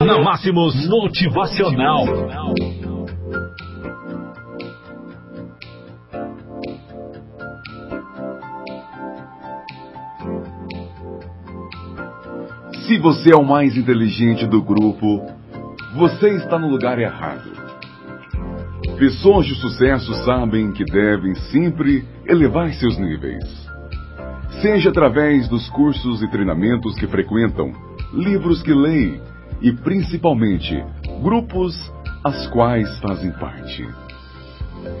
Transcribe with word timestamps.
Na 0.00 0.16
Máximos 0.22 0.86
Motivacional. 0.88 2.04
Se 12.86 12.96
você 13.00 13.32
é 13.32 13.36
o 13.36 13.44
mais 13.44 13.76
inteligente 13.76 14.46
do 14.46 14.62
grupo, 14.62 15.26
você 15.96 16.28
está 16.36 16.60
no 16.60 16.68
lugar 16.68 17.00
errado. 17.00 17.50
Pessoas 19.00 19.46
de 19.46 19.56
sucesso 19.56 20.14
sabem 20.24 20.70
que 20.70 20.84
devem 20.84 21.34
sempre 21.50 22.06
elevar 22.24 22.72
seus 22.74 22.96
níveis. 22.96 23.44
Seja 24.62 24.90
através 24.90 25.48
dos 25.48 25.68
cursos 25.70 26.22
e 26.22 26.30
treinamentos 26.30 26.94
que 26.94 27.08
frequentam, 27.08 27.72
livros 28.14 28.62
que 28.62 28.72
leem 28.72 29.20
e 29.60 29.72
principalmente 29.72 30.84
grupos 31.22 31.74
as 32.24 32.46
quais 32.48 32.98
fazem 33.00 33.30
parte. 33.32 33.86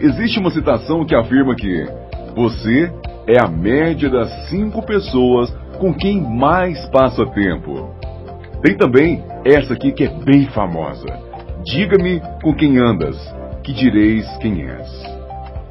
Existe 0.00 0.38
uma 0.38 0.50
citação 0.50 1.04
que 1.04 1.14
afirma 1.14 1.54
que 1.54 1.86
você 2.34 2.92
é 3.26 3.40
a 3.40 3.48
média 3.48 4.08
das 4.08 4.48
cinco 4.48 4.82
pessoas 4.82 5.50
com 5.78 5.92
quem 5.92 6.20
mais 6.20 6.86
passa 6.86 7.26
tempo. 7.26 7.90
Tem 8.62 8.76
também 8.76 9.22
essa 9.44 9.74
aqui 9.74 9.92
que 9.92 10.04
é 10.04 10.08
bem 10.08 10.46
famosa. 10.46 11.06
Diga-me 11.64 12.20
com 12.42 12.54
quem 12.54 12.78
andas, 12.78 13.16
que 13.62 13.72
direis 13.72 14.26
quem 14.38 14.62
és. 14.62 15.16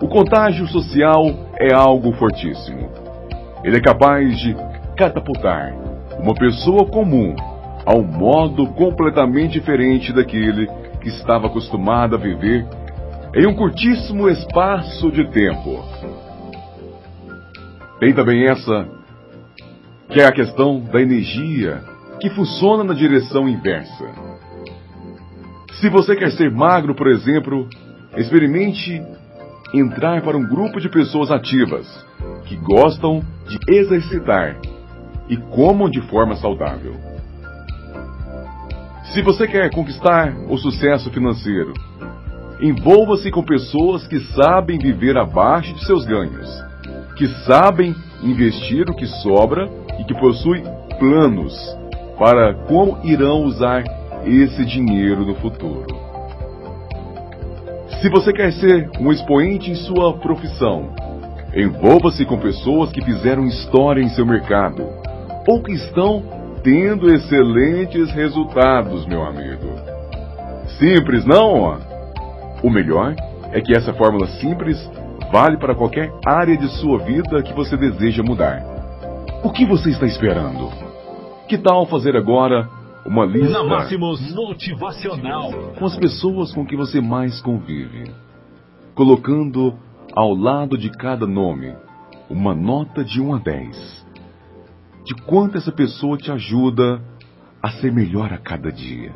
O 0.00 0.08
contágio 0.08 0.66
social 0.66 1.24
é 1.58 1.72
algo 1.72 2.12
fortíssimo. 2.12 2.90
Ele 3.64 3.76
é 3.76 3.80
capaz 3.80 4.38
de 4.38 4.54
catapultar 4.96 5.72
uma 6.18 6.34
pessoa 6.34 6.86
comum 6.86 7.34
a 7.86 7.94
um 7.94 8.02
modo 8.02 8.66
completamente 8.72 9.52
diferente 9.52 10.12
daquele 10.12 10.66
que 11.00 11.08
estava 11.08 11.46
acostumado 11.46 12.16
a 12.16 12.18
viver 12.18 12.66
em 13.32 13.46
um 13.46 13.54
curtíssimo 13.54 14.28
espaço 14.28 15.10
de 15.12 15.30
tempo. 15.30 15.84
Tem 18.00 18.12
também 18.12 18.46
essa, 18.48 18.88
que 20.10 20.20
é 20.20 20.26
a 20.26 20.32
questão 20.32 20.80
da 20.80 21.00
energia, 21.00 21.80
que 22.20 22.28
funciona 22.30 22.82
na 22.82 22.92
direção 22.92 23.48
inversa. 23.48 24.04
Se 25.80 25.88
você 25.88 26.16
quer 26.16 26.32
ser 26.32 26.50
magro, 26.50 26.94
por 26.94 27.06
exemplo, 27.06 27.68
experimente 28.16 29.02
entrar 29.72 30.22
para 30.22 30.36
um 30.36 30.46
grupo 30.46 30.80
de 30.80 30.88
pessoas 30.88 31.30
ativas, 31.30 31.86
que 32.46 32.56
gostam 32.56 33.22
de 33.46 33.58
exercitar 33.68 34.56
e 35.28 35.36
comam 35.36 35.88
de 35.88 36.00
forma 36.02 36.36
saudável. 36.36 37.15
Se 39.16 39.22
você 39.22 39.46
quer 39.46 39.70
conquistar 39.70 40.36
o 40.46 40.58
sucesso 40.58 41.10
financeiro, 41.10 41.72
envolva-se 42.60 43.30
com 43.30 43.42
pessoas 43.42 44.06
que 44.06 44.20
sabem 44.34 44.78
viver 44.78 45.16
abaixo 45.16 45.72
de 45.72 45.86
seus 45.86 46.04
ganhos, 46.04 46.46
que 47.16 47.26
sabem 47.46 47.94
investir 48.22 48.84
o 48.90 48.94
que 48.94 49.06
sobra 49.06 49.70
e 49.98 50.04
que 50.04 50.12
possuem 50.20 50.64
planos 50.98 51.54
para 52.18 52.52
como 52.66 53.00
irão 53.04 53.44
usar 53.44 53.84
esse 54.26 54.66
dinheiro 54.66 55.24
no 55.24 55.34
futuro. 55.36 55.86
Se 58.02 58.10
você 58.10 58.34
quer 58.34 58.52
ser 58.52 58.90
um 59.00 59.10
expoente 59.10 59.70
em 59.70 59.76
sua 59.76 60.12
profissão, 60.18 60.90
envolva-se 61.54 62.26
com 62.26 62.36
pessoas 62.36 62.92
que 62.92 63.02
fizeram 63.02 63.46
história 63.46 64.02
em 64.02 64.10
seu 64.10 64.26
mercado 64.26 64.86
ou 65.48 65.62
que 65.62 65.72
estão 65.72 66.35
tendo 66.66 67.08
excelentes 67.14 68.10
resultados, 68.10 69.06
meu 69.06 69.22
amigo. 69.22 69.68
Simples, 70.80 71.24
não? 71.24 71.78
O 72.60 72.68
melhor 72.68 73.14
é 73.52 73.60
que 73.60 73.72
essa 73.72 73.94
fórmula 73.94 74.26
simples 74.40 74.76
vale 75.30 75.58
para 75.58 75.76
qualquer 75.76 76.10
área 76.26 76.56
de 76.56 76.66
sua 76.80 76.98
vida 76.98 77.40
que 77.40 77.52
você 77.52 77.76
deseja 77.76 78.20
mudar. 78.24 78.64
O 79.44 79.52
que 79.52 79.64
você 79.64 79.90
está 79.90 80.06
esperando? 80.06 80.68
Que 81.48 81.56
tal 81.56 81.86
fazer 81.86 82.16
agora 82.16 82.68
uma 83.06 83.24
lista 83.24 83.62
Na 83.62 83.62
Máximos 83.62 84.34
Motivacional. 84.34 85.52
com 85.78 85.86
as 85.86 85.96
pessoas 85.96 86.52
com 86.52 86.66
que 86.66 86.74
você 86.74 87.00
mais 87.00 87.40
convive, 87.42 88.10
colocando 88.92 89.72
ao 90.16 90.34
lado 90.34 90.76
de 90.76 90.90
cada 90.90 91.28
nome 91.28 91.72
uma 92.28 92.56
nota 92.56 93.04
de 93.04 93.20
1 93.22 93.34
a 93.36 93.38
10 93.38 94.05
de 95.06 95.14
quanto 95.14 95.56
essa 95.56 95.70
pessoa 95.70 96.18
te 96.18 96.32
ajuda 96.32 97.00
a 97.62 97.70
ser 97.70 97.92
melhor 97.92 98.32
a 98.32 98.38
cada 98.38 98.72
dia. 98.72 99.14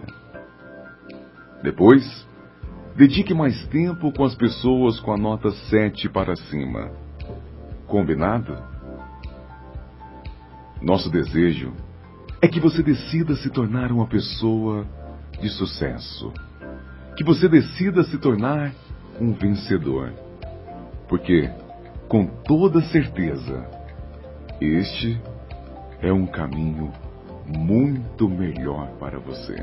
Depois, 1.65 2.27
dedique 2.97 3.35
mais 3.35 3.67
tempo 3.67 4.13
com 4.13 4.25
as 4.25 4.37
pessoas 4.37 5.01
com 5.01 5.13
a 5.13 5.17
nota 5.17 5.51
7 5.51 6.09
para 6.09 6.37
cima. 6.37 6.93
Combinado? 7.89 8.57
Nosso 10.81 11.11
desejo 11.11 11.73
é 12.41 12.47
que 12.47 12.61
você 12.61 12.85
decida 12.85 13.35
se 13.35 13.51
tornar 13.51 13.91
uma 13.91 14.07
pessoa 14.07 14.87
de 15.41 15.49
sucesso. 15.49 16.33
Que 17.17 17.25
você 17.25 17.49
decida 17.49 18.05
se 18.05 18.17
tornar 18.17 18.73
um 19.21 19.33
vencedor. 19.33 20.13
Porque, 21.09 21.51
com 22.09 22.27
toda 22.27 22.81
certeza, 22.83 23.67
este 24.61 25.21
é 26.03 26.13
um 26.13 26.27
caminho 26.27 26.93
muito 27.47 28.29
melhor 28.29 28.89
para 28.99 29.19
você. 29.19 29.57